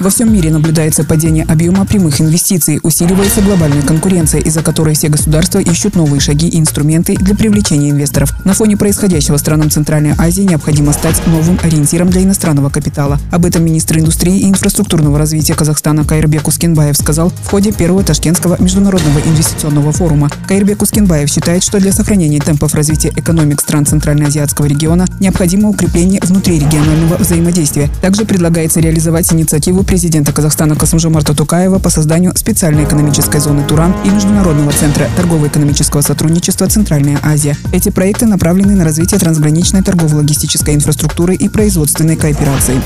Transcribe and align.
Во 0.00 0.08
всем 0.08 0.32
мире 0.32 0.50
наблюдается 0.50 1.04
падение 1.04 1.44
объема 1.44 1.84
прямых 1.84 2.20
инвестиций, 2.20 2.80
усиливается 2.82 3.42
глобальная 3.42 3.82
конкуренция, 3.82 4.40
из-за 4.40 4.62
которой 4.62 4.94
все 4.94 5.08
государства 5.08 5.58
ищут 5.58 5.94
новые 5.94 6.20
шаги 6.20 6.48
и 6.48 6.58
инструменты 6.58 7.16
для 7.16 7.34
привлечения 7.34 7.90
инвесторов. 7.90 8.32
На 8.44 8.54
фоне 8.54 8.76
происходящего 8.76 9.36
странам 9.36 9.70
Центральной 9.70 10.14
Азии 10.16 10.42
необходимо 10.42 10.92
стать 10.92 11.20
новым 11.26 11.58
ориентиром 11.62 12.08
для 12.08 12.22
иностранного 12.22 12.70
капитала. 12.70 13.18
Об 13.30 13.44
этом 13.44 13.64
министр 13.64 13.98
индустрии 13.98 14.40
и 14.40 14.48
инфраструктурного 14.48 15.18
развития 15.18 15.54
Казахстана 15.54 16.04
Кайрбек 16.04 16.48
Ускенбаев 16.48 16.96
сказал 16.96 17.30
в 17.30 17.50
ходе 17.50 17.72
первого 17.72 18.02
Ташкентского 18.02 18.56
международного 18.60 19.18
инвестиционного 19.20 19.92
форума. 19.92 20.30
Кайрбек 20.48 20.82
Ускенбаев 20.82 21.28
считает, 21.28 21.62
что 21.62 21.78
для 21.78 21.92
сохранения 21.92 22.40
темпов 22.40 22.74
развития 22.74 23.12
экономик 23.16 23.60
стран 23.60 23.86
Центральноазиатского 23.86 24.66
региона 24.66 25.06
необходимо 25.20 25.68
укрепление 25.68 26.20
внутрирегионального 26.22 27.16
взаимодействия. 27.16 27.90
Также 28.00 28.24
предлагается 28.24 28.80
реализовать 28.80 29.32
инициативу 29.32 29.69
президента 29.84 30.32
Казахстана 30.32 30.74
Касымжомарта 30.74 31.34
Тукаева 31.34 31.78
по 31.78 31.90
созданию 31.90 32.36
специальной 32.36 32.84
экономической 32.84 33.40
зоны 33.40 33.64
Туран 33.66 33.94
и 34.04 34.10
Международного 34.10 34.72
центра 34.72 35.08
торгово-экономического 35.16 36.00
сотрудничества 36.00 36.66
Центральная 36.66 37.18
Азия. 37.22 37.56
Эти 37.72 37.90
проекты 37.90 38.26
направлены 38.26 38.74
на 38.74 38.84
развитие 38.84 39.20
трансграничной 39.20 39.82
торгово-логистической 39.82 40.74
инфраструктуры 40.74 41.36
и 41.36 41.48
производственной 41.48 42.16
кооперации 42.16 42.80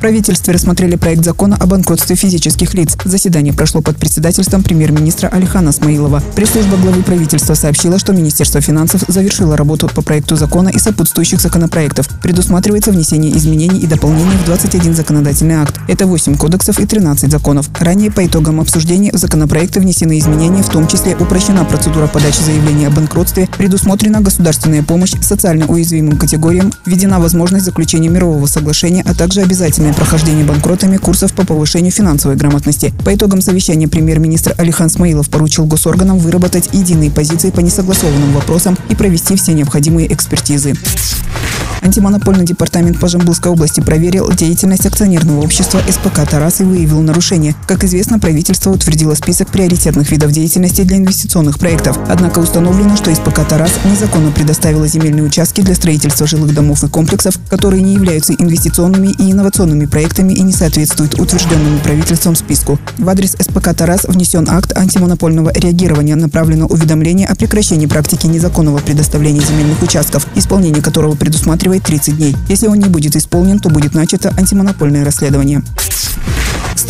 правительстве 0.00 0.54
рассмотрели 0.54 0.96
проект 0.96 1.24
закона 1.24 1.56
о 1.60 1.66
банкротстве 1.66 2.16
физических 2.16 2.74
лиц. 2.74 2.96
Заседание 3.04 3.52
прошло 3.52 3.82
под 3.82 3.98
председательством 3.98 4.62
премьер-министра 4.62 5.28
Алихана 5.28 5.72
Смаилова. 5.72 6.22
Пресс-служба 6.34 6.76
главы 6.78 7.02
правительства 7.02 7.54
сообщила, 7.54 7.98
что 7.98 8.12
Министерство 8.12 8.60
финансов 8.60 9.04
завершило 9.06 9.56
работу 9.56 9.88
по 9.94 10.02
проекту 10.02 10.36
закона 10.36 10.70
и 10.70 10.78
сопутствующих 10.78 11.40
законопроектов. 11.40 12.08
Предусматривается 12.22 12.90
внесение 12.90 13.36
изменений 13.36 13.78
и 13.78 13.86
дополнений 13.86 14.36
в 14.42 14.46
21 14.46 14.94
законодательный 14.94 15.56
акт. 15.56 15.78
Это 15.86 16.06
8 16.06 16.36
кодексов 16.36 16.78
и 16.80 16.86
13 16.86 17.30
законов. 17.30 17.68
Ранее 17.78 18.10
по 18.10 18.26
итогам 18.26 18.60
обсуждения 18.60 19.12
в 19.12 19.18
законопроекты 19.18 19.80
внесены 19.80 20.18
изменения, 20.18 20.62
в 20.62 20.70
том 20.70 20.88
числе 20.88 21.14
упрощена 21.14 21.64
процедура 21.64 22.06
подачи 22.06 22.40
заявления 22.40 22.88
о 22.88 22.90
банкротстве, 22.90 23.48
предусмотрена 23.58 24.22
государственная 24.22 24.82
помощь 24.82 25.12
социально 25.20 25.66
уязвимым 25.66 26.16
категориям, 26.16 26.72
введена 26.86 27.20
возможность 27.20 27.66
заключения 27.66 28.08
мирового 28.08 28.46
соглашения, 28.46 29.04
а 29.06 29.14
также 29.14 29.42
обязательная 29.42 29.89
плановое 29.90 29.94
прохождение 29.94 30.44
банкротами 30.44 30.96
курсов 30.96 31.32
по 31.32 31.44
повышению 31.44 31.92
финансовой 31.92 32.36
грамотности. 32.36 32.92
По 33.04 33.14
итогам 33.14 33.40
совещания 33.40 33.88
премьер-министр 33.88 34.54
Алихан 34.58 34.88
Смаилов 34.90 35.28
поручил 35.28 35.66
госорганам 35.66 36.18
выработать 36.18 36.70
единые 36.72 37.10
позиции 37.10 37.50
по 37.50 37.60
несогласованным 37.60 38.32
вопросам 38.32 38.76
и 38.88 38.94
провести 38.94 39.36
все 39.36 39.52
необходимые 39.52 40.12
экспертизы. 40.12 40.74
Антимонопольный 41.82 42.44
департамент 42.44 43.00
по 43.00 43.08
Жамбылской 43.08 43.50
области 43.50 43.80
проверил 43.80 44.30
деятельность 44.30 44.84
акционерного 44.84 45.40
общества 45.40 45.80
СПК 45.88 46.28
«Тарас» 46.28 46.60
и 46.60 46.64
выявил 46.64 47.00
нарушения. 47.00 47.56
Как 47.66 47.84
известно, 47.84 48.18
правительство 48.18 48.70
утвердило 48.70 49.14
список 49.14 49.48
приоритетных 49.48 50.10
видов 50.10 50.30
деятельности 50.30 50.82
для 50.82 50.98
инвестиционных 50.98 51.58
проектов. 51.58 51.98
Однако 52.08 52.40
установлено, 52.40 52.96
что 52.96 53.14
СПК 53.14 53.48
«Тарас» 53.48 53.72
незаконно 53.90 54.30
предоставила 54.30 54.86
земельные 54.86 55.24
участки 55.24 55.62
для 55.62 55.74
строительства 55.74 56.26
жилых 56.26 56.54
домов 56.54 56.84
и 56.84 56.88
комплексов, 56.88 57.38
которые 57.48 57.82
не 57.82 57.94
являются 57.94 58.34
инвестиционными 58.34 59.08
и 59.18 59.32
инновационными 59.32 59.86
проектами 59.86 60.34
и 60.34 60.42
не 60.42 60.52
соответствуют 60.52 61.18
утвержденному 61.18 61.78
правительством 61.78 62.36
списку. 62.36 62.78
В 62.98 63.08
адрес 63.08 63.36
СПК 63.40 63.74
«Тарас» 63.74 64.04
внесен 64.04 64.46
акт 64.50 64.76
антимонопольного 64.76 65.50
реагирования, 65.54 66.14
направлено 66.14 66.66
уведомление 66.66 67.26
о 67.26 67.34
прекращении 67.34 67.86
практики 67.86 68.26
незаконного 68.26 68.78
предоставления 68.78 69.40
земельных 69.40 69.82
участков, 69.82 70.26
исполнение 70.34 70.82
которого 70.82 71.14
предусматривает 71.14 71.69
рассматривает 71.70 71.82
30 71.84 72.16
дней. 72.16 72.36
Если 72.48 72.66
он 72.66 72.78
не 72.78 72.88
будет 72.88 73.16
исполнен, 73.16 73.58
то 73.58 73.68
будет 73.68 73.94
начато 73.94 74.30
антимонопольное 74.36 75.04
расследование. 75.04 75.62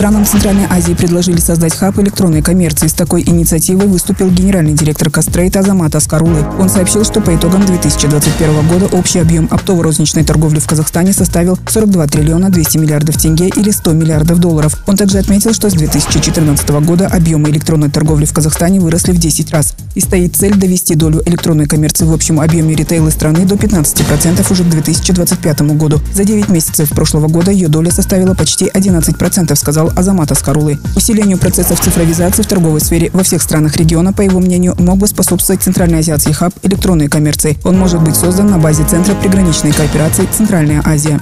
Странам 0.01 0.25
Центральной 0.25 0.65
Азии 0.71 0.95
предложили 0.95 1.41
создать 1.41 1.77
хаб 1.77 1.99
электронной 1.99 2.41
коммерции. 2.41 2.87
С 2.87 2.95
такой 2.95 3.21
инициативой 3.21 3.87
выступил 3.87 4.31
генеральный 4.31 4.73
директор 4.73 5.11
Кастрейт 5.11 5.55
Азамат 5.59 5.95
Аскарулы. 5.95 6.43
Он 6.59 6.71
сообщил, 6.71 7.05
что 7.05 7.21
по 7.21 7.37
итогам 7.37 7.67
2021 7.67 8.67
года 8.67 8.87
общий 8.97 9.19
объем 9.19 9.47
оптово-розничной 9.51 10.25
торговли 10.25 10.59
в 10.59 10.67
Казахстане 10.67 11.13
составил 11.13 11.59
42 11.69 12.07
триллиона 12.07 12.49
200 12.49 12.79
миллиардов 12.79 13.19
тенге 13.19 13.49
или 13.49 13.71
100 13.71 13.93
миллиардов 13.93 14.39
долларов. 14.39 14.83
Он 14.87 14.97
также 14.97 15.19
отметил, 15.19 15.53
что 15.53 15.69
с 15.69 15.75
2014 15.75 16.71
года 16.71 17.07
объемы 17.07 17.51
электронной 17.51 17.91
торговли 17.91 18.25
в 18.25 18.33
Казахстане 18.33 18.81
выросли 18.81 19.13
в 19.13 19.19
10 19.19 19.51
раз. 19.51 19.75
И 19.95 20.01
стоит 20.01 20.35
цель 20.35 20.55
довести 20.55 20.95
долю 20.95 21.21
электронной 21.27 21.67
коммерции 21.67 22.07
в 22.07 22.15
общем 22.15 22.41
объеме 22.41 22.75
ритейла 22.75 23.11
страны 23.11 23.45
до 23.45 23.57
15% 23.57 24.51
уже 24.51 24.65
к 24.65 24.69
2025 24.71 25.61
году. 25.77 26.01
За 26.15 26.25
9 26.25 26.49
месяцев 26.49 26.89
прошлого 26.89 27.29
года 27.29 27.51
ее 27.51 27.69
доля 27.69 27.91
составила 27.91 28.33
почти 28.33 28.65
11%, 28.73 29.55
сказал 29.57 29.90
Азамат 29.97 30.33
Аскарулы. 30.33 30.79
Усилению 30.97 31.39
процессов 31.39 31.81
цифровизации 31.81 32.43
в 32.43 32.47
торговой 32.47 32.81
сфере 32.81 33.11
во 33.13 33.23
всех 33.23 33.43
странах 33.43 33.77
региона, 33.77 34.13
по 34.13 34.23
его 34.23 34.41
мнению, 34.41 34.75
мог 34.79 34.99
бы 34.99 35.07
способствовать 35.07 35.63
Центральноазиатский 35.63 36.33
хаб 36.33 36.53
электронной 36.63 37.09
коммерции. 37.09 37.59
Он 37.65 37.79
может 37.79 38.01
быть 38.03 38.17
создан 38.17 38.49
на 38.49 38.59
базе 38.59 38.85
Центра 38.85 39.15
приграничной 39.15 39.73
кооперации 39.73 40.29
«Центральная 40.33 40.83
Азия». 40.85 41.21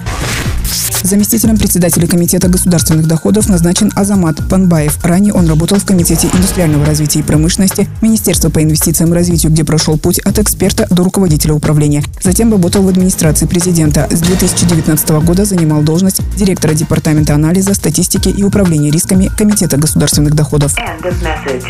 Заместителем 1.02 1.56
председателя 1.56 2.06
Комитета 2.06 2.48
государственных 2.48 3.06
доходов 3.06 3.48
назначен 3.48 3.90
Азамат 3.94 4.46
Панбаев. 4.48 4.98
Ранее 5.02 5.32
он 5.32 5.48
работал 5.48 5.78
в 5.78 5.84
Комитете 5.84 6.28
индустриального 6.34 6.84
развития 6.84 7.20
и 7.20 7.22
промышленности 7.22 7.88
Министерства 8.02 8.50
по 8.50 8.62
инвестициям 8.62 9.12
и 9.12 9.14
развитию, 9.14 9.52
где 9.52 9.64
прошел 9.64 9.96
путь 9.96 10.18
от 10.18 10.38
эксперта 10.38 10.86
до 10.90 11.04
руководителя 11.04 11.54
управления. 11.54 12.02
Затем 12.22 12.50
работал 12.50 12.82
в 12.82 12.88
администрации 12.88 13.46
президента. 13.46 14.06
С 14.10 14.20
2019 14.20 15.10
года 15.24 15.44
занимал 15.44 15.82
должность 15.82 16.20
директора 16.36 16.74
Департамента 16.74 17.34
анализа, 17.34 17.74
статистики 17.74 18.28
и 18.28 18.42
управления 18.42 18.90
рисками 18.90 19.30
Комитета 19.38 19.76
государственных 19.76 20.34
доходов. 20.34 20.74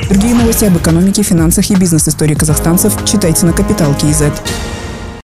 Другие 0.08 0.34
новости 0.34 0.64
об 0.64 0.76
экономике, 0.78 1.22
финансах 1.22 1.70
и 1.70 1.76
бизнес-истории 1.76 2.34
казахстанцев 2.34 2.94
читайте 3.04 3.46
на 3.46 3.52
Капитал 3.52 3.94
Киезет. 3.94 4.32